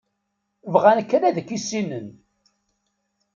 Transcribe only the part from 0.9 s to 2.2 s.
kan ad k-issinen.